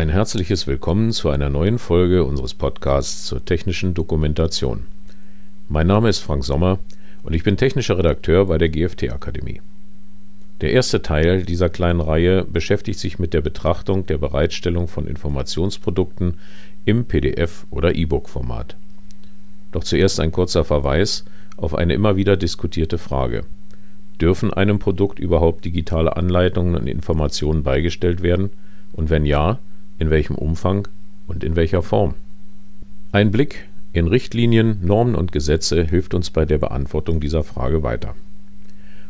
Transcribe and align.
Ein 0.00 0.08
herzliches 0.08 0.66
Willkommen 0.66 1.12
zu 1.12 1.28
einer 1.28 1.50
neuen 1.50 1.78
Folge 1.78 2.24
unseres 2.24 2.54
Podcasts 2.54 3.26
zur 3.26 3.44
technischen 3.44 3.92
Dokumentation. 3.92 4.86
Mein 5.68 5.88
Name 5.88 6.08
ist 6.08 6.20
Frank 6.20 6.42
Sommer 6.42 6.78
und 7.22 7.34
ich 7.34 7.42
bin 7.42 7.58
technischer 7.58 7.98
Redakteur 7.98 8.46
bei 8.46 8.56
der 8.56 8.70
GFT 8.70 9.12
Akademie. 9.12 9.60
Der 10.62 10.72
erste 10.72 11.02
Teil 11.02 11.42
dieser 11.42 11.68
kleinen 11.68 12.00
Reihe 12.00 12.46
beschäftigt 12.46 12.98
sich 12.98 13.18
mit 13.18 13.34
der 13.34 13.42
Betrachtung 13.42 14.06
der 14.06 14.16
Bereitstellung 14.16 14.88
von 14.88 15.06
Informationsprodukten 15.06 16.38
im 16.86 17.04
PDF- 17.04 17.66
oder 17.68 17.94
E-Book-Format. 17.94 18.78
Doch 19.70 19.84
zuerst 19.84 20.18
ein 20.18 20.32
kurzer 20.32 20.64
Verweis 20.64 21.26
auf 21.58 21.74
eine 21.74 21.92
immer 21.92 22.16
wieder 22.16 22.38
diskutierte 22.38 22.96
Frage. 22.96 23.42
Dürfen 24.18 24.50
einem 24.50 24.78
Produkt 24.78 25.18
überhaupt 25.18 25.66
digitale 25.66 26.16
Anleitungen 26.16 26.74
und 26.74 26.86
Informationen 26.86 27.62
beigestellt 27.62 28.22
werden? 28.22 28.48
Und 28.94 29.10
wenn 29.10 29.26
ja, 29.26 29.58
in 30.00 30.10
welchem 30.10 30.34
Umfang 30.34 30.88
und 31.28 31.44
in 31.44 31.54
welcher 31.54 31.82
Form. 31.82 32.14
Ein 33.12 33.30
Blick 33.30 33.68
in 33.92 34.08
Richtlinien, 34.08 34.78
Normen 34.82 35.14
und 35.14 35.30
Gesetze 35.30 35.84
hilft 35.84 36.14
uns 36.14 36.30
bei 36.30 36.44
der 36.44 36.58
Beantwortung 36.58 37.20
dieser 37.20 37.44
Frage 37.44 37.84
weiter. 37.84 38.16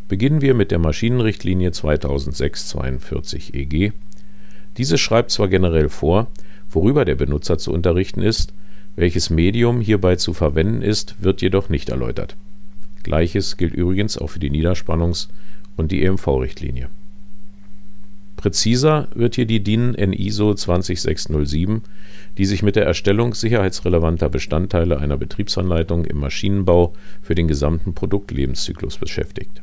Beginnen 0.09 0.41
wir 0.41 0.55
mit 0.55 0.71
der 0.71 0.79
Maschinenrichtlinie 0.79 1.71
2006-42 1.71 3.55
EG. 3.55 3.93
Diese 4.77 4.99
schreibt 4.99 5.31
zwar 5.31 5.49
generell 5.49 5.89
vor, 5.89 6.29
worüber 6.69 7.05
der 7.05 7.15
Benutzer 7.15 7.59
zu 7.59 7.73
unterrichten 7.73 8.21
ist, 8.21 8.53
welches 8.97 9.31
Medium 9.31 9.81
hierbei 9.81 10.17
zu 10.17 10.33
verwenden 10.33 10.83
ist, 10.83 11.23
wird 11.23 11.43
jedoch 11.43 11.69
nicht 11.69 11.91
erläutert. 11.91 12.37
Gleiches 13.03 13.57
gilt 13.57 13.75
übrigens 13.75 14.19
auch 14.19 14.29
für 14.29 14.41
die 14.41 14.51
Niederspannungs- 14.51 15.29
und 15.77 15.93
die 15.93 16.03
EMV-Richtlinie. 16.05 16.89
Präziser 18.41 19.09
wird 19.15 19.35
hier 19.35 19.45
die 19.45 19.63
DIN 19.63 19.95
N 19.95 20.15
ISO 20.15 20.55
20607, 20.55 21.83
die 22.39 22.47
sich 22.47 22.63
mit 22.63 22.75
der 22.75 22.87
Erstellung 22.87 23.35
sicherheitsrelevanter 23.35 24.31
Bestandteile 24.31 24.99
einer 24.99 25.19
Betriebsanleitung 25.19 26.07
im 26.07 26.21
Maschinenbau 26.21 26.95
für 27.21 27.35
den 27.35 27.49
gesamten 27.49 27.93
Produktlebenszyklus 27.93 28.97
beschäftigt. 28.97 29.61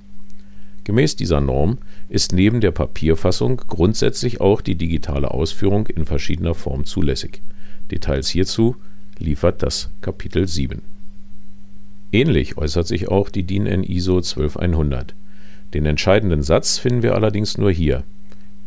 Gemäß 0.84 1.16
dieser 1.16 1.42
Norm 1.42 1.80
ist 2.08 2.34
neben 2.34 2.62
der 2.62 2.70
Papierfassung 2.70 3.60
grundsätzlich 3.68 4.42
auch 4.42 4.62
die 4.62 4.76
digitale 4.76 5.32
Ausführung 5.32 5.88
in 5.88 6.06
verschiedener 6.06 6.54
Form 6.54 6.86
zulässig. 6.86 7.42
Details 7.90 8.30
hierzu 8.30 8.76
liefert 9.18 9.64
das 9.64 9.90
Kapitel 10.02 10.48
7. 10.48 10.84
Ähnlich 12.12 12.60
äußert 12.60 12.86
sich 12.86 13.08
auch 13.08 13.30
die 13.30 13.42
DIN 13.42 13.66
N 13.66 13.84
ISO 13.84 14.22
12100. 14.22 15.16
Den 15.74 15.88
entscheidenden 15.88 16.44
Satz 16.44 16.78
finden 16.78 17.02
wir 17.02 17.16
allerdings 17.16 17.58
nur 17.58 17.72
hier 17.72 18.04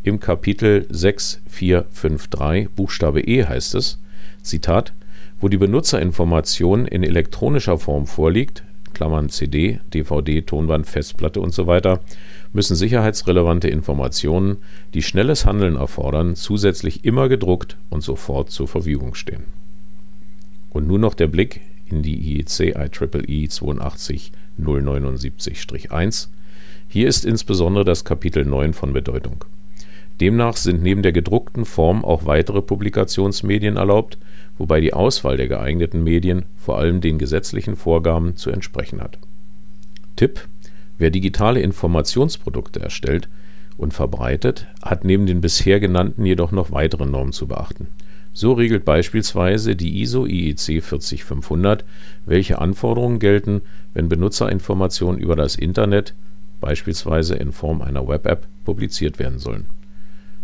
im 0.03 0.20
Kapitel 0.20 0.87
6453 0.89 2.70
Buchstabe 2.70 3.20
E 3.20 3.45
heißt 3.45 3.75
es, 3.75 3.98
Zitat, 4.43 4.95
wo 5.41 5.48
die 5.48 5.59
Benutzerinformation 5.59 6.87
in 6.87 7.03
elektronischer 7.03 7.79
Form 7.79 8.06
vorliegt 8.06 8.65
Klammern 8.93 9.28
(CD, 9.28 9.81
DVD, 9.95 10.43
Tonband, 10.43 10.87
Festplatte 10.87 11.41
usw.), 11.41 11.97
müssen 12.53 12.77
sicherheitsrelevante 12.77 13.69
Informationen, 13.69 14.59
die 14.95 15.03
schnelles 15.03 15.47
Handeln 15.47 15.77
erfordern, 15.77 16.34
zusätzlich 16.37 17.05
immer 17.05 17.28
gedruckt 17.28 17.77
und 17.89 18.03
sofort 18.03 18.51
zur 18.51 18.69
Verfügung 18.69 19.15
stehen. 19.15 19.45
Und 20.71 20.87
nun 20.87 21.01
noch 21.01 21.15
der 21.15 21.28
Blick 21.28 21.62
in 21.87 22.03
die 22.03 22.37
IEC 22.37 22.61
IEEE 22.61 23.47
82079-1. 24.59 26.28
Hier 26.89 27.09
ist 27.09 27.25
insbesondere 27.25 27.84
das 27.84 28.05
Kapitel 28.05 28.45
9 28.45 28.75
von 28.75 28.93
Bedeutung 28.93 29.45
Demnach 30.21 30.57
sind 30.57 30.83
neben 30.83 31.03
der 31.03 31.13
gedruckten 31.13 31.65
Form 31.65 32.05
auch 32.05 32.27
weitere 32.27 32.61
Publikationsmedien 32.61 33.77
erlaubt, 33.77 34.19
wobei 34.59 34.81
die 34.83 34.93
Auswahl 34.93 35.39
der 35.39 35.49
geeigneten 35.49 36.05
Medien 36.05 36.45
vor 36.59 36.79
allem 36.79 37.01
den 37.01 37.19
gesetzlichen 37.19 37.75
Vorgaben 37.75 38.37
zu 38.37 38.51
entsprechen 38.51 39.01
hat. 39.01 39.19
Tipp: 40.17 40.47
Wer 40.99 41.11
digitale 41.11 41.62
Informationsprodukte 41.62 42.81
erstellt 42.81 43.31
und 43.78 43.94
verbreitet, 43.94 44.67
hat 44.83 45.05
neben 45.05 45.25
den 45.25 45.41
bisher 45.41 45.81
genannten 45.81 46.27
jedoch 46.27 46.53
noch 46.53 46.71
weitere 46.71 47.06
Normen 47.06 47.33
zu 47.33 47.47
beachten. 47.47 47.89
So 48.34 48.53
regelt 48.53 48.84
beispielsweise 48.84 49.75
die 49.75 50.03
ISO 50.03 50.27
IEC 50.27 50.83
40500, 50.83 51.84
welche 52.27 52.61
Anforderungen 52.61 53.19
gelten, 53.19 53.62
wenn 53.94 54.11
Benutzerinformationen 54.11 55.19
über 55.19 55.34
das 55.34 55.56
Internet, 55.56 56.15
beispielsweise 56.61 57.37
in 57.37 57.53
Form 57.53 57.81
einer 57.81 58.06
Web-App, 58.06 58.47
publiziert 58.65 59.19
werden 59.19 59.39
sollen 59.39 59.67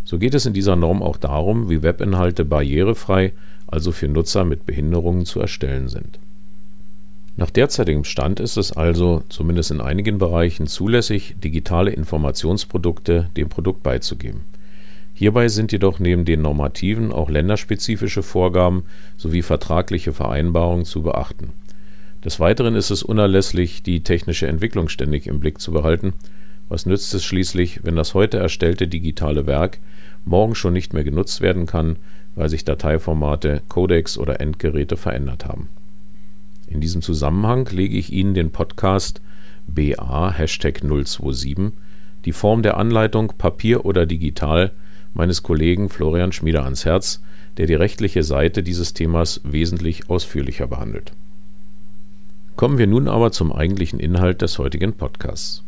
so 0.07 0.19
geht 0.19 0.35
es 0.35 0.47
in 0.47 0.53
dieser 0.53 0.77
Norm 0.77 1.03
auch 1.03 1.17
darum, 1.17 1.69
wie 1.69 1.83
Webinhalte 1.83 2.45
barrierefrei, 2.45 3.33
also 3.67 3.91
für 3.91 4.07
Nutzer 4.07 4.45
mit 4.45 4.65
Behinderungen, 4.65 5.27
zu 5.27 5.41
erstellen 5.41 5.89
sind. 5.89 6.21
Nach 7.37 7.51
derzeitigem 7.51 8.05
Stand 8.05 8.39
ist 8.39 8.57
es 8.57 8.73
also, 8.73 9.25
zumindest 9.29 9.73
in 9.73 9.81
einigen 9.81 10.17
Bereichen, 10.19 10.69
zulässig, 10.69 11.35
digitale 11.43 11.91
Informationsprodukte 11.91 13.29
dem 13.37 13.49
Produkt 13.49 13.83
beizugeben. 13.83 14.45
Hierbei 15.13 15.49
sind 15.49 15.73
jedoch 15.73 15.99
neben 15.99 16.25
den 16.25 16.41
normativen 16.41 17.13
auch 17.13 17.29
länderspezifische 17.29 18.23
Vorgaben 18.23 18.85
sowie 19.17 19.43
vertragliche 19.43 20.13
Vereinbarungen 20.13 20.85
zu 20.85 21.03
beachten. 21.03 21.53
Des 22.25 22.39
Weiteren 22.39 22.77
ist 22.77 22.91
es 22.91 23.03
unerlässlich, 23.03 23.83
die 23.83 24.03
technische 24.03 24.47
Entwicklung 24.47 24.89
ständig 24.89 25.27
im 25.27 25.41
Blick 25.41 25.61
zu 25.61 25.73
behalten. 25.73 26.13
Was 26.69 26.87
nützt 26.87 27.15
es 27.15 27.25
schließlich, 27.25 27.81
wenn 27.85 27.97
das 27.97 28.15
heute 28.15 28.39
erstellte 28.39 28.89
digitale 28.89 29.47
Werk 29.47 29.79
morgen 30.25 30.55
schon 30.55 30.73
nicht 30.73 30.93
mehr 30.93 31.05
genutzt 31.05 31.41
werden 31.41 31.67
kann, 31.67 31.97
weil 32.35 32.49
sich 32.49 32.65
Dateiformate, 32.65 33.63
Codecs 33.69 34.19
oder 34.19 34.41
Endgeräte 34.41 34.97
verändert 34.97 35.47
haben. 35.47 35.69
In 36.67 36.81
diesem 36.81 37.01
Zusammenhang 37.01 37.69
lege 37.71 37.97
ich 37.97 38.13
Ihnen 38.13 38.35
den 38.35 38.51
Podcast 38.51 39.23
BA 39.69 40.35
027, 40.37 41.73
die 42.25 42.33
Form 42.33 42.63
der 42.63 42.77
Anleitung 42.77 43.35
Papier 43.39 43.85
oder 43.85 44.05
digital 44.05 44.73
meines 45.15 45.45
Kollegen 45.45 45.89
Florian 45.89 46.33
Schmieder 46.33 46.65
ans 46.65 46.85
Herz, 46.85 47.23
der 47.57 47.67
die 47.67 47.75
rechtliche 47.75 48.23
Seite 48.23 48.63
dieses 48.63 48.93
Themas 48.93 49.41
wesentlich 49.45 50.11
ausführlicher 50.11 50.67
behandelt. 50.67 51.13
Kommen 52.57 52.79
wir 52.79 52.87
nun 52.87 53.07
aber 53.09 53.33
zum 53.33 53.53
eigentlichen 53.53 54.01
Inhalt 54.01 54.43
des 54.43 54.59
heutigen 54.59 54.95
Podcasts 54.95 55.66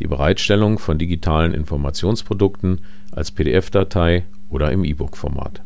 die 0.00 0.06
Bereitstellung 0.06 0.78
von 0.78 0.98
digitalen 0.98 1.54
Informationsprodukten 1.54 2.80
als 3.12 3.30
PDF-Datei 3.30 4.24
oder 4.48 4.72
im 4.72 4.84
E-Book-Format. 4.84 5.62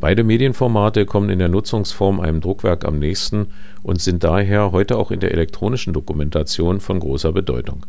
Beide 0.00 0.22
Medienformate 0.22 1.04
kommen 1.04 1.28
in 1.28 1.38
der 1.38 1.48
Nutzungsform 1.48 2.20
einem 2.20 2.40
Druckwerk 2.40 2.84
am 2.86 2.98
nächsten 2.98 3.48
und 3.82 4.00
sind 4.00 4.22
daher 4.24 4.72
heute 4.72 4.96
auch 4.96 5.10
in 5.10 5.20
der 5.20 5.32
elektronischen 5.32 5.92
Dokumentation 5.92 6.80
von 6.80 7.00
großer 7.00 7.32
Bedeutung. 7.32 7.84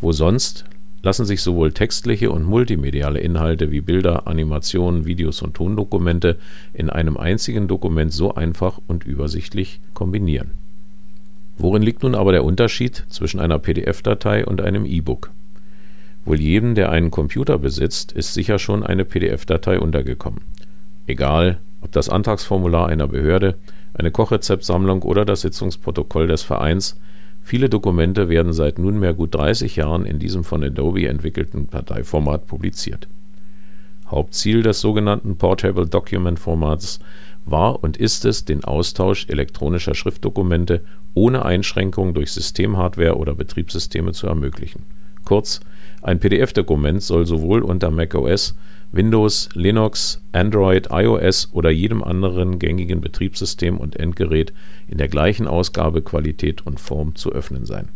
Wo 0.00 0.12
sonst 0.12 0.64
lassen 1.02 1.24
sich 1.24 1.42
sowohl 1.42 1.72
textliche 1.72 2.30
und 2.30 2.44
multimediale 2.44 3.20
Inhalte 3.20 3.70
wie 3.70 3.80
Bilder, 3.80 4.26
Animationen, 4.26 5.06
Videos 5.06 5.42
und 5.42 5.54
Tondokumente 5.54 6.38
in 6.72 6.90
einem 6.90 7.16
einzigen 7.16 7.68
Dokument 7.68 8.12
so 8.12 8.34
einfach 8.34 8.78
und 8.86 9.04
übersichtlich 9.04 9.80
kombinieren 9.94 10.52
Worin 11.62 11.82
liegt 11.82 12.02
nun 12.02 12.14
aber 12.14 12.32
der 12.32 12.42
Unterschied 12.42 13.04
zwischen 13.10 13.38
einer 13.38 13.58
PDF-Datei 13.58 14.46
und 14.46 14.62
einem 14.62 14.86
E-Book? 14.86 15.30
Wohl 16.24 16.40
jedem, 16.40 16.74
der 16.74 16.90
einen 16.90 17.10
Computer 17.10 17.58
besitzt, 17.58 18.12
ist 18.12 18.32
sicher 18.32 18.58
schon 18.58 18.82
eine 18.82 19.04
PDF-Datei 19.04 19.78
untergekommen. 19.78 20.40
Egal, 21.06 21.58
ob 21.82 21.92
das 21.92 22.08
Antragsformular 22.08 22.88
einer 22.88 23.08
Behörde, 23.08 23.56
eine 23.92 24.10
Kochrezeptsammlung 24.10 25.02
oder 25.02 25.26
das 25.26 25.42
Sitzungsprotokoll 25.42 26.28
des 26.28 26.40
Vereins, 26.40 26.98
viele 27.42 27.68
Dokumente 27.68 28.30
werden 28.30 28.54
seit 28.54 28.78
nunmehr 28.78 29.12
gut 29.12 29.34
30 29.34 29.76
Jahren 29.76 30.06
in 30.06 30.18
diesem 30.18 30.44
von 30.44 30.64
Adobe 30.64 31.08
entwickelten 31.08 31.68
Dateiformat 31.68 32.46
publiziert. 32.46 33.06
Hauptziel 34.10 34.62
des 34.62 34.80
sogenannten 34.80 35.36
Portable 35.36 35.86
Document 35.86 36.38
Formats 36.38 37.00
war 37.50 37.82
und 37.82 37.96
ist 37.96 38.24
es, 38.24 38.44
den 38.44 38.64
Austausch 38.64 39.26
elektronischer 39.28 39.94
Schriftdokumente 39.94 40.82
ohne 41.14 41.44
Einschränkung 41.44 42.14
durch 42.14 42.32
Systemhardware 42.32 43.16
oder 43.16 43.34
Betriebssysteme 43.34 44.12
zu 44.12 44.26
ermöglichen. 44.26 44.84
Kurz, 45.24 45.60
ein 46.02 46.18
PDF-Dokument 46.18 47.02
soll 47.02 47.26
sowohl 47.26 47.62
unter 47.62 47.90
macOS, 47.90 48.54
Windows, 48.92 49.48
Linux, 49.54 50.22
Android, 50.32 50.88
iOS 50.90 51.50
oder 51.52 51.70
jedem 51.70 52.02
anderen 52.02 52.58
gängigen 52.58 53.00
Betriebssystem 53.00 53.76
und 53.76 53.96
Endgerät 53.96 54.52
in 54.88 54.98
der 54.98 55.08
gleichen 55.08 55.46
Ausgabe, 55.46 56.02
Qualität 56.02 56.66
und 56.66 56.80
Form 56.80 57.14
zu 57.14 57.30
öffnen 57.30 57.66
sein. 57.66 57.88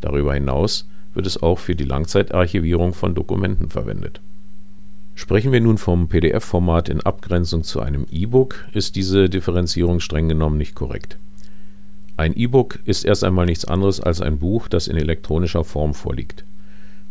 Darüber 0.00 0.34
hinaus 0.34 0.88
wird 1.14 1.26
es 1.26 1.42
auch 1.42 1.58
für 1.58 1.74
die 1.74 1.84
Langzeitarchivierung 1.84 2.94
von 2.94 3.14
Dokumenten 3.14 3.70
verwendet. 3.70 4.20
Sprechen 5.20 5.52
wir 5.52 5.60
nun 5.60 5.78
vom 5.78 6.08
PDF-Format 6.08 6.88
in 6.88 7.00
Abgrenzung 7.00 7.62
zu 7.62 7.80
einem 7.80 8.06
E-Book, 8.10 8.66
ist 8.72 8.96
diese 8.96 9.28
Differenzierung 9.28 10.00
streng 10.00 10.28
genommen 10.28 10.56
nicht 10.56 10.74
korrekt 10.74 11.18
ein 12.20 12.36
E-Book 12.36 12.80
ist 12.84 13.06
erst 13.06 13.24
einmal 13.24 13.46
nichts 13.46 13.64
anderes 13.64 13.98
als 13.98 14.20
ein 14.20 14.38
Buch, 14.38 14.68
das 14.68 14.88
in 14.88 14.98
elektronischer 14.98 15.64
Form 15.64 15.94
vorliegt. 15.94 16.44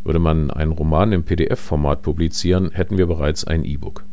Würde 0.04 0.20
man 0.20 0.52
einen 0.52 0.70
Roman 0.70 1.10
im 1.10 1.24
PDF-Format 1.24 2.02
publizieren, 2.02 2.70
hätten 2.70 2.96
wir 2.96 3.06
bereits 3.08 3.44
ein 3.44 3.64
E-Book. 3.64 4.04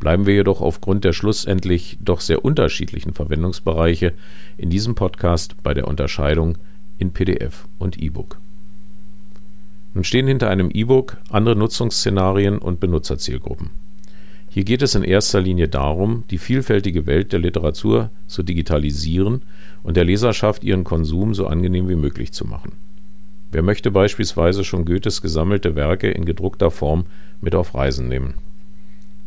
Bleiben 0.00 0.26
wir 0.26 0.34
jedoch 0.34 0.60
aufgrund 0.60 1.04
der 1.04 1.12
schlussendlich 1.12 1.98
doch 2.00 2.20
sehr 2.20 2.44
unterschiedlichen 2.44 3.14
Verwendungsbereiche 3.14 4.12
in 4.58 4.70
diesem 4.70 4.96
Podcast 4.96 5.54
bei 5.62 5.72
der 5.72 5.86
Unterscheidung 5.86 6.58
in 6.98 7.12
PDF 7.12 7.68
und 7.78 7.96
E-Book. 8.02 8.41
Nun 9.94 10.04
stehen 10.04 10.26
hinter 10.26 10.48
einem 10.48 10.70
E-Book 10.70 11.18
andere 11.30 11.56
Nutzungsszenarien 11.56 12.58
und 12.58 12.80
Benutzerzielgruppen. 12.80 13.70
Hier 14.48 14.64
geht 14.64 14.82
es 14.82 14.94
in 14.94 15.02
erster 15.02 15.40
Linie 15.40 15.68
darum, 15.68 16.24
die 16.30 16.38
vielfältige 16.38 17.06
Welt 17.06 17.32
der 17.32 17.38
Literatur 17.38 18.10
zu 18.26 18.42
digitalisieren 18.42 19.42
und 19.82 19.96
der 19.96 20.04
Leserschaft 20.04 20.62
ihren 20.62 20.84
Konsum 20.84 21.34
so 21.34 21.46
angenehm 21.46 21.88
wie 21.88 21.96
möglich 21.96 22.32
zu 22.32 22.46
machen. 22.46 22.72
Wer 23.50 23.62
möchte 23.62 23.90
beispielsweise 23.90 24.64
schon 24.64 24.84
Goethes 24.84 25.20
gesammelte 25.20 25.74
Werke 25.74 26.10
in 26.10 26.24
gedruckter 26.24 26.70
Form 26.70 27.04
mit 27.40 27.54
auf 27.54 27.74
Reisen 27.74 28.08
nehmen? 28.08 28.34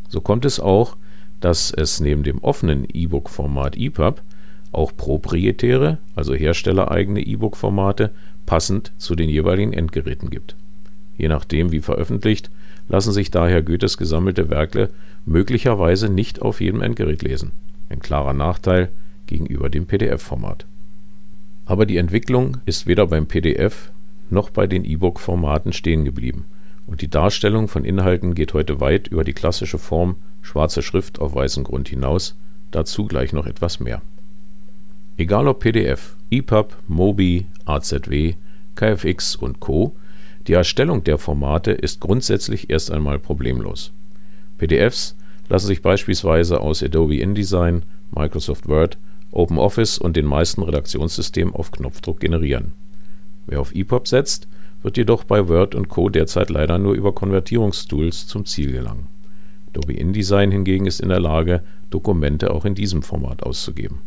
So 0.10 0.22
kommt 0.22 0.46
es 0.46 0.60
auch, 0.60 0.96
dass 1.42 1.72
es 1.72 2.00
neben 2.00 2.24
dem 2.24 2.40
offenen 2.40 2.88
E-Book-Format 2.92 3.78
EPUB 3.78 4.22
auch 4.76 4.96
proprietäre, 4.96 5.98
also 6.16 6.34
herstellereigene 6.34 7.22
E-Book-Formate 7.22 8.12
passend 8.46 8.92
zu 8.98 9.16
den 9.16 9.30
jeweiligen 9.30 9.74
Endgeräten 9.74 10.30
gibt. 10.30 10.56
Je 11.18 11.28
nachdem, 11.28 11.72
wie 11.72 11.80
veröffentlicht, 11.80 12.52
lassen 12.88 13.14
sich 13.14 13.32
daher 13.32 13.64
Goethes 13.64 13.98
gesammelte 13.98 14.50
Werke 14.50 14.90
möglicherweise 15.26 16.10
nicht 16.10 16.42
auf 16.42 16.62
jedem 16.62 16.82
Endgerät 16.82 17.24
lesen. 17.24 17.52
Ein 17.90 18.00
klarer 18.00 18.34
Nachteil 18.34 18.90
gegenüber 19.28 19.70
dem 19.70 19.86
PDF-Format. 19.88 20.66
Aber 21.66 21.86
die 21.86 21.98
Entwicklung 21.98 22.58
ist 22.66 22.86
weder 22.86 23.08
beim 23.08 23.26
PDF 23.26 23.92
noch 24.30 24.50
bei 24.50 24.68
den 24.68 24.86
E-Book-Formaten 24.86 25.74
stehen 25.74 26.06
geblieben 26.06 26.46
und 26.88 27.02
die 27.02 27.10
Darstellung 27.10 27.68
von 27.68 27.84
Inhalten 27.84 28.36
geht 28.36 28.54
heute 28.54 28.80
weit 28.80 29.08
über 29.08 29.24
die 29.24 29.34
klassische 29.34 29.78
Form 29.78 30.18
schwarze 30.42 30.82
Schrift 30.82 31.20
auf 31.20 31.34
weißem 31.34 31.64
Grund 31.64 31.90
hinaus, 31.90 32.38
dazu 32.72 33.06
gleich 33.06 33.34
noch 33.34 33.48
etwas 33.48 33.80
mehr. 33.80 34.02
Egal 35.18 35.48
ob 35.48 35.62
PDF, 35.62 36.18
EPUB, 36.30 36.76
MOBI, 36.90 37.46
AZW, 37.64 38.34
KFX 38.76 39.38
und 39.38 39.62
Co., 39.62 39.96
die 40.48 40.54
Erstellung 40.54 41.06
der 41.06 41.18
Formate 41.18 41.72
ist 41.72 42.02
grundsätzlich 42.02 42.70
erst 42.70 42.92
einmal 42.92 43.18
problemlos. 43.18 43.94
PDFs 44.58 45.16
lassen 45.48 45.68
sich 45.68 45.82
beispielsweise 45.82 46.60
aus 46.60 46.84
Adobe 46.84 47.18
InDesign, 47.18 47.84
Microsoft 48.14 48.68
Word, 48.68 48.98
OpenOffice 49.32 49.98
und 49.98 50.18
den 50.18 50.26
meisten 50.26 50.64
Redaktionssystemen 50.64 51.54
auf 51.54 51.72
Knopfdruck 51.72 52.20
generieren. 52.20 52.74
Wer 53.48 53.62
auf 53.62 53.74
EPUB 53.74 54.10
setzt, 54.10 54.50
wird 54.84 54.98
jedoch 54.98 55.24
bei 55.24 55.48
Word 55.48 55.76
und 55.76 55.88
Co. 55.88 56.10
derzeit 56.10 56.50
leider 56.50 56.78
nur 56.78 56.94
über 56.94 57.14
Konvertierungstools 57.14 58.28
zum 58.28 58.46
Ziel 58.46 58.74
gelangen. 58.74 59.08
Adobe 59.70 59.94
InDesign 59.94 60.52
hingegen 60.52 60.86
ist 60.86 61.00
in 61.00 61.10
der 61.10 61.22
Lage, 61.22 61.64
Dokumente 61.90 62.52
auch 62.52 62.66
in 62.66 62.76
diesem 62.76 63.02
Format 63.02 63.44
auszugeben. 63.44 64.02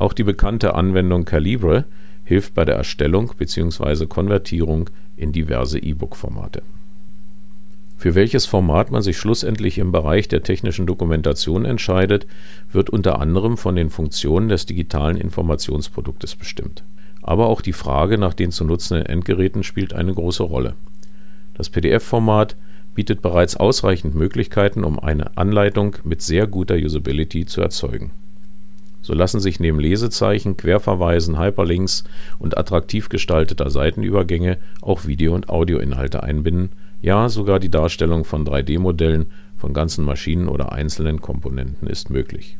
Auch 0.00 0.14
die 0.14 0.24
bekannte 0.24 0.74
Anwendung 0.76 1.26
Calibre 1.26 1.84
hilft 2.24 2.54
bei 2.54 2.64
der 2.64 2.74
Erstellung 2.74 3.32
bzw. 3.36 4.06
Konvertierung 4.06 4.88
in 5.14 5.30
diverse 5.30 5.78
E-Book-Formate. 5.78 6.62
Für 7.98 8.14
welches 8.14 8.46
Format 8.46 8.90
man 8.90 9.02
sich 9.02 9.18
schlussendlich 9.18 9.76
im 9.76 9.92
Bereich 9.92 10.26
der 10.26 10.42
technischen 10.42 10.86
Dokumentation 10.86 11.66
entscheidet, 11.66 12.26
wird 12.72 12.88
unter 12.88 13.20
anderem 13.20 13.58
von 13.58 13.76
den 13.76 13.90
Funktionen 13.90 14.48
des 14.48 14.64
digitalen 14.64 15.18
Informationsproduktes 15.18 16.34
bestimmt. 16.34 16.82
Aber 17.20 17.48
auch 17.48 17.60
die 17.60 17.74
Frage 17.74 18.16
nach 18.16 18.32
den 18.32 18.52
zu 18.52 18.64
nutzenden 18.64 19.04
Endgeräten 19.04 19.62
spielt 19.62 19.92
eine 19.92 20.14
große 20.14 20.44
Rolle. 20.44 20.76
Das 21.52 21.68
PDF-Format 21.68 22.56
bietet 22.94 23.20
bereits 23.20 23.54
ausreichend 23.58 24.14
Möglichkeiten, 24.14 24.82
um 24.82 24.98
eine 24.98 25.36
Anleitung 25.36 25.96
mit 26.04 26.22
sehr 26.22 26.46
guter 26.46 26.76
Usability 26.76 27.44
zu 27.44 27.60
erzeugen. 27.60 28.12
So 29.02 29.14
lassen 29.14 29.40
sich 29.40 29.60
neben 29.60 29.80
Lesezeichen, 29.80 30.56
Querverweisen, 30.56 31.38
Hyperlinks 31.38 32.04
und 32.38 32.58
attraktiv 32.58 33.08
gestalteter 33.08 33.70
Seitenübergänge 33.70 34.58
auch 34.82 35.06
Video- 35.06 35.34
und 35.34 35.48
Audioinhalte 35.48 36.22
einbinden 36.22 36.70
ja, 37.02 37.28
sogar 37.28 37.60
die 37.60 37.70
Darstellung 37.70 38.24
von 38.24 38.44
3D-Modellen 38.44 39.26
von 39.56 39.72
ganzen 39.72 40.04
Maschinen 40.04 40.48
oder 40.48 40.72
einzelnen 40.72 41.20
Komponenten 41.20 41.88
ist 41.88 42.10
möglich. 42.10 42.58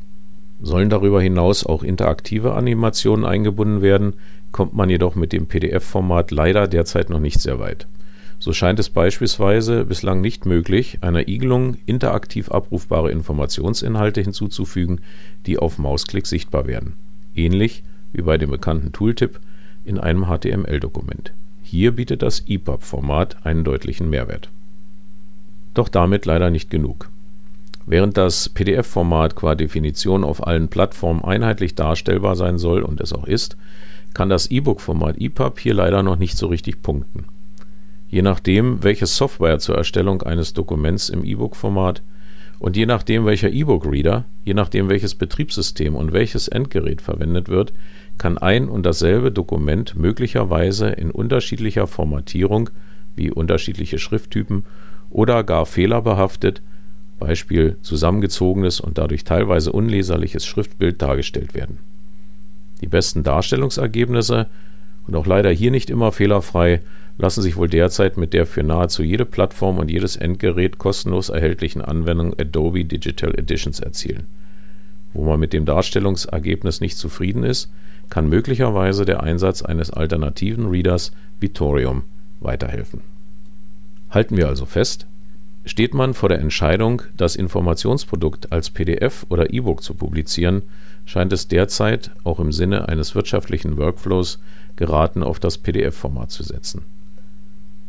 Sollen 0.62 0.90
darüber 0.90 1.20
hinaus 1.20 1.64
auch 1.64 1.82
interaktive 1.82 2.54
Animationen 2.54 3.25
eingebunden 3.25 3.82
werden, 3.82 4.14
kommt 4.52 4.75
man 4.75 4.90
jedoch 4.90 5.14
mit 5.14 5.32
dem 5.32 5.46
PDF-Format 5.46 6.31
leider 6.31 6.69
derzeit 6.69 7.08
noch 7.08 7.20
nicht 7.20 7.40
sehr 7.40 7.58
weit. 7.58 7.87
So 8.40 8.52
scheint 8.52 8.81
es 8.81 8.90
beispielsweise 8.90 9.84
bislang 9.84 10.20
nicht 10.20 10.46
möglich, 10.46 10.98
einer 11.02 11.28
Igelung 11.28 11.76
interaktiv 11.87 12.50
abrufbare 12.50 13.12
Informationsinhalte 13.12 14.20
hinzuzufügen, 14.22 15.02
die 15.46 15.58
auf 15.58 15.78
Mausklick 15.78 16.26
sichtbar 16.26 16.66
werden. 16.66 16.94
Ähnlich 17.37 17.84
wie 18.12 18.22
bei 18.22 18.38
dem 18.38 18.50
bekannten 18.50 18.90
Tooltip 18.90 19.38
in 19.84 19.98
einem 19.98 20.26
HTML-Dokument 20.26 21.32
hier 21.70 21.92
bietet 21.92 22.22
das 22.22 22.42
EPUB-Format 22.48 23.46
einen 23.46 23.62
deutlichen 23.62 24.10
Mehrwert. 24.10 24.50
Doch 25.72 25.88
damit 25.88 26.26
leider 26.26 26.50
nicht 26.50 26.69
genug. 26.69 27.10
Während 27.87 28.16
das 28.16 28.48
PDF-Format 28.48 29.37
qua 29.37 29.54
Definition 29.54 30.25
auf 30.25 30.44
allen 30.44 30.66
Plattformen 30.66 31.22
einheitlich 31.22 31.76
darstellbar 31.76 32.34
sein 32.34 32.58
soll 32.58 32.82
und 32.82 33.00
es 33.00 33.12
auch 33.12 33.25
ist, 33.25 33.56
kann 34.14 34.28
das 34.28 34.50
E-Book-Format 34.50 35.19
EPUB 35.20 35.60
hier 35.60 35.75
leider 35.75 36.02
noch 36.02 36.16
nicht 36.16 36.37
so 36.37 36.48
richtig 36.48 36.82
punkten. 36.82 37.26
Je 38.10 38.22
nachdem, 38.22 38.82
welche 38.82 39.06
Software 39.06 39.60
zur 39.60 39.76
Erstellung 39.76 40.22
eines 40.22 40.52
Dokuments 40.52 41.08
im 41.08 41.24
E-Book-Format 41.24 42.02
und 42.58 42.76
je 42.76 42.84
nachdem, 42.84 43.24
welcher 43.24 43.50
E-Book-Reader, 43.50 44.24
je 44.44 44.54
nachdem, 44.54 44.88
welches 44.88 45.14
Betriebssystem 45.14 45.94
und 45.94 46.12
welches 46.12 46.48
Endgerät 46.48 47.00
verwendet 47.00 47.48
wird, 47.48 47.72
kann 48.18 48.36
ein 48.36 48.68
und 48.68 48.84
dasselbe 48.84 49.30
Dokument 49.30 49.94
möglicherweise 49.96 50.88
in 50.88 51.12
unterschiedlicher 51.12 51.86
Formatierung 51.86 52.70
wie 53.14 53.30
unterschiedliche 53.30 53.98
Schrifttypen 53.98 54.64
oder 55.10 55.44
gar 55.44 55.64
fehlerbehaftet 55.64 56.62
Beispiel 57.20 57.76
zusammengezogenes 57.82 58.80
und 58.80 58.98
dadurch 58.98 59.22
teilweise 59.22 59.70
unleserliches 59.70 60.44
Schriftbild 60.44 61.00
dargestellt 61.00 61.54
werden. 61.54 61.78
Die 62.80 62.86
besten 62.86 63.22
Darstellungsergebnisse 63.22 64.48
und 65.10 65.16
auch 65.16 65.26
leider 65.26 65.50
hier 65.50 65.72
nicht 65.72 65.90
immer 65.90 66.12
fehlerfrei 66.12 66.82
lassen 67.18 67.42
sich 67.42 67.56
wohl 67.56 67.68
derzeit 67.68 68.16
mit 68.16 68.32
der 68.32 68.46
für 68.46 68.62
nahezu 68.62 69.02
jede 69.02 69.24
Plattform 69.26 69.78
und 69.78 69.90
jedes 69.90 70.14
Endgerät 70.14 70.78
kostenlos 70.78 71.30
erhältlichen 71.30 71.82
Anwendung 71.82 72.38
Adobe 72.38 72.84
Digital 72.84 73.36
Editions 73.36 73.80
erzielen. 73.80 74.26
Wo 75.12 75.25
man 75.25 75.40
mit 75.40 75.52
dem 75.52 75.64
Darstellungsergebnis 75.64 76.80
nicht 76.80 76.96
zufrieden 76.96 77.42
ist, 77.42 77.73
kann 78.08 78.28
möglicherweise 78.28 79.04
der 79.04 79.23
Einsatz 79.23 79.62
eines 79.62 79.90
alternativen 79.90 80.68
Readers 80.68 81.11
wie 81.40 81.49
Thorium 81.49 82.04
weiterhelfen. 82.38 83.00
Halten 84.11 84.37
wir 84.37 84.49
also 84.49 84.64
fest, 84.64 85.06
steht 85.64 85.95
man 85.95 86.14
vor 86.14 86.29
der 86.29 86.40
Entscheidung, 86.40 87.02
das 87.17 87.37
Informationsprodukt 87.37 88.52
als 88.52 88.71
PDF 88.71 89.26
oder 89.29 89.52
E-Book 89.52 89.83
zu 89.83 89.95
publizieren, 89.95 90.62
scheint 91.05 91.33
es 91.33 91.49
derzeit 91.49 92.11
auch 92.25 92.40
im 92.40 92.52
Sinne 92.52 92.88
eines 92.88 93.14
wirtschaftlichen 93.14 93.76
Workflows 93.76 94.38
geraten 94.76 95.23
auf 95.23 95.38
das 95.40 95.59
PDF-Format 95.59 96.31
zu 96.31 96.43
setzen. 96.43 96.83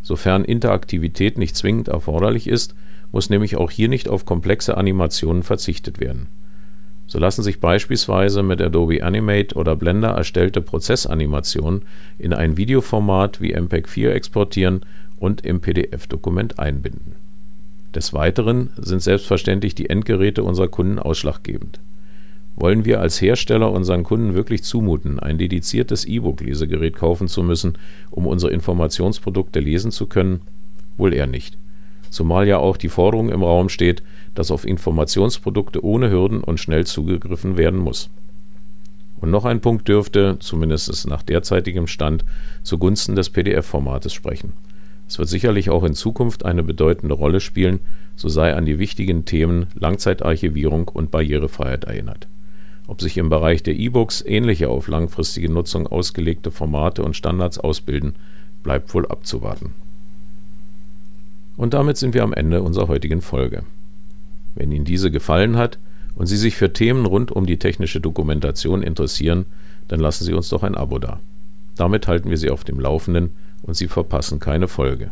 Sofern 0.02 0.44
Interaktivität 0.44 1.38
nicht 1.38 1.56
zwingend 1.56 1.88
erforderlich 1.88 2.48
ist, 2.48 2.76
muss 3.12 3.30
nämlich 3.30 3.56
auch 3.56 3.72
hier 3.72 3.88
nicht 3.88 4.10
auf 4.10 4.26
komplexe 4.26 4.78
Animationen 4.78 5.44
verzichtet 5.44 6.00
werden 6.00 6.28
so 7.12 7.20
lassen 7.20 7.44
sich 7.44 7.60
beispielsweise 7.60 8.42
mit 8.42 8.62
Adobe 8.62 9.04
Animate 9.04 9.56
oder 9.56 9.76
Blender 9.76 10.12
erstellte 10.12 10.62
Prozessanimationen 10.62 11.82
in 12.18 12.32
ein 12.32 12.56
Videoformat 12.56 13.42
wie 13.42 13.54
MPEG-4 13.54 14.12
exportieren 14.12 14.86
und 15.20 15.46
im 15.46 15.60
PDF-Dokument 15.60 16.58
einbinden. 16.58 17.18
Des 17.94 18.14
Weiteren 18.14 18.70
sind 18.78 19.02
selbstverständlich 19.02 19.76
die 19.76 19.90
Endgeräte 19.90 20.44
unserer 20.44 20.70
Kunden 20.70 20.98
ausschlaggebend. 20.98 21.80
Wollen 22.56 22.86
wir 22.86 23.02
als 23.02 23.22
Hersteller 23.22 23.72
unseren 23.72 24.04
Kunden 24.04 24.34
wirklich 24.34 24.64
zumuten, 24.64 25.20
ein 25.20 25.38
dediziertes 25.38 26.06
E-Book-Lesegerät 26.06 26.96
kaufen 26.96 27.28
zu 27.28 27.44
müssen, 27.44 27.78
um 28.10 28.28
unsere 28.28 28.52
Informationsprodukte 28.54 29.60
lesen 29.60 29.92
zu 29.92 30.06
können? 30.06 30.42
Wohl 30.98 31.14
eher 31.14 31.28
nicht. 31.28 31.58
Zumal 32.10 32.48
ja 32.48 32.58
auch 32.58 32.78
die 32.78 32.90
Forderung 32.90 33.30
im 33.30 33.44
Raum 33.44 33.70
steht, 33.70 34.04
dass 34.36 34.52
auf 34.52 34.66
Informationsprodukte 34.66 35.84
ohne 35.84 36.12
Hürden 36.12 36.44
und 36.44 36.60
schnell 36.60 36.86
zugegriffen 36.86 37.58
werden 37.58 37.80
muss. 37.80 38.10
Und 39.20 39.32
noch 39.32 39.46
ein 39.46 39.62
Punkt 39.62 39.88
dürfte, 39.88 40.38
zumindest 40.40 41.08
nach 41.08 41.24
derzeitigem 41.24 41.88
Stand, 41.88 42.26
zugunsten 42.64 43.16
des 43.16 43.30
PDF-Formates 43.30 44.14
sprechen. 44.14 44.54
Es 45.12 45.20
wird 45.20 45.28
sicherlich 45.28 45.70
auch 45.70 45.84
in 45.84 45.94
Zukunft 45.94 46.46
eine 46.46 46.64
bedeutende 46.64 47.14
Rolle 47.14 47.42
spielen, 47.42 47.82
so 48.16 48.30
sei 48.30 48.56
an 48.56 48.66
die 48.66 48.80
wichtigen 48.80 49.26
Themen 49.26 49.68
Langzeitarchivierung 49.78 50.88
und 50.88 51.12
Barrierefreiheit 51.12 51.84
erinnert. 51.84 52.30
Ob 52.88 53.02
sich 53.02 53.18
im 53.18 53.28
Bereich 53.28 53.62
der 53.62 53.76
E-Books 53.76 54.24
ähnliche 54.26 54.70
auf 54.70 54.88
langfristige 54.88 55.52
Nutzung 55.52 55.86
ausgelegte 55.86 56.50
Formate 56.50 57.04
und 57.04 57.18
Standards 57.18 57.58
ausbilden, 57.58 58.14
bleibt 58.64 58.94
wohl 58.94 59.06
abzuwarten. 59.06 59.74
Und 61.58 61.74
damit 61.74 61.98
sind 61.98 62.14
wir 62.14 62.24
am 62.24 62.32
Ende 62.32 62.64
unserer 62.64 62.88
heutigen 62.88 63.20
Folge. 63.20 63.64
Wenn 64.56 64.72
Ihnen 64.72 64.86
diese 64.86 65.12
gefallen 65.12 65.58
hat 65.58 65.78
und 66.16 66.28
Sie 66.28 66.38
sich 66.38 66.56
für 66.56 66.72
Themen 66.72 67.06
rund 67.06 67.34
um 67.34 67.46
die 67.46 67.60
technische 67.60 68.00
Dokumentation 68.00 68.82
interessieren, 68.82 69.46
dann 69.90 70.00
lassen 70.00 70.24
Sie 70.24 70.34
uns 70.34 70.48
doch 70.48 70.64
ein 70.64 70.76
Abo 70.76 71.00
da. 71.00 71.20
Damit 71.76 72.08
halten 72.08 72.30
wir 72.30 72.38
Sie 72.38 72.50
auf 72.50 72.64
dem 72.64 72.80
Laufenden 72.80 73.32
und 73.62 73.76
Sie 73.76 73.88
verpassen 73.88 74.40
keine 74.40 74.68
Folge. 74.68 75.12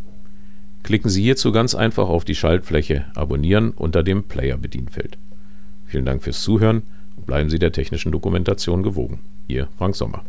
Klicken 0.84 1.10
Sie 1.10 1.24
hierzu 1.24 1.52
ganz 1.52 1.76
einfach 1.76 2.08
auf 2.08 2.26
die 2.26 2.36
Schaltfläche 2.36 3.06
Abonnieren 3.16 3.72
unter 3.72 4.04
dem 4.04 4.24
Player-Bedienfeld. 4.24 5.18
Vielen 5.86 6.06
Dank 6.06 6.24
fürs 6.24 6.42
Zuhören 6.42 6.84
und 7.18 7.26
bleiben 7.26 7.50
Sie 7.50 7.60
der 7.60 7.72
technischen 7.72 8.12
Dokumentation 8.12 8.84
gewogen. 8.84 9.20
Ihr 9.48 9.68
Frank 9.78 9.96
Sommer. 9.96 10.24